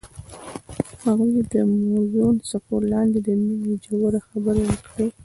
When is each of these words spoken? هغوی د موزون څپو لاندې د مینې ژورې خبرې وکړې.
هغوی 1.03 1.35
د 1.53 1.55
موزون 1.89 2.35
څپو 2.49 2.75
لاندې 2.91 3.19
د 3.27 3.29
مینې 3.43 3.73
ژورې 3.85 4.19
خبرې 4.27 4.63
وکړې. 4.69 5.07